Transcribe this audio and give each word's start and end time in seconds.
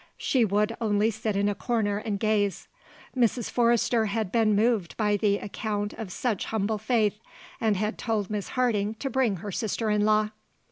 She 0.17 0.43
would 0.43 0.75
only 0.81 1.11
sit 1.11 1.35
in 1.35 1.47
a 1.47 1.53
corner 1.53 1.99
and 1.99 2.19
gaze. 2.19 2.67
Mrs. 3.15 3.51
Forrester 3.51 4.07
had 4.07 4.31
been 4.31 4.55
moved 4.55 4.97
by 4.97 5.15
the 5.15 5.37
account 5.37 5.93
of 5.93 6.11
such 6.11 6.45
humble 6.45 6.79
faith 6.79 7.19
and 7.59 7.77
had 7.77 7.99
told 7.99 8.27
Miss 8.27 8.47
Harding 8.57 8.95
to 8.95 9.11
bring 9.11 9.35
her 9.35 9.51
sister 9.51 9.91
in 9.91 10.03
law. 10.03 10.31